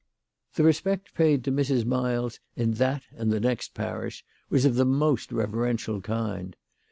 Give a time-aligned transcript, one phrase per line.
[0.55, 1.85] The respect paid to Mrs.
[1.85, 6.55] Miles in that and the next parish was of the most reverential kind.